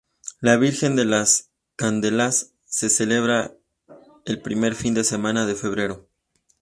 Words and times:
La 0.39 0.57
Virgen 0.57 0.95
de 0.95 1.05
Las 1.05 1.51
Candelas 1.75 2.53
se 2.65 2.89
celebra 2.89 3.53
el 4.25 4.41
primer 4.41 4.73
fin 4.73 4.95
de 4.95 5.03
semana 5.03 5.45
de 5.45 5.53
febrero. 5.53 6.07